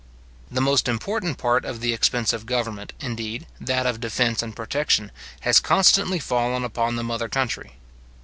[0.49, 5.11] The most important part of the expense of government, indeed, that of defence and protection,
[5.41, 7.73] has constantly fallen upon the mother country.